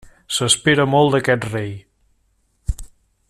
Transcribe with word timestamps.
S'espera 0.37 0.87
molt 0.93 1.13
d'aquest 1.17 1.45
rei. 1.51 1.71